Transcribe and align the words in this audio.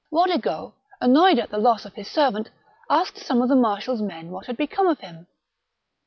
Rodigo, 0.11 0.73
annoyed 0.99 1.37
at 1.37 1.51
the 1.51 1.59
loss 1.59 1.85
of 1.85 1.93
his 1.93 2.09
servant, 2.09 2.49
asked 2.89 3.17
some 3.19 3.39
of 3.39 3.49
the 3.49 3.55
marshal's 3.55 4.01
men 4.01 4.31
what 4.31 4.47
had 4.47 4.57
become 4.57 4.87
of 4.87 4.97
him. 4.99 5.27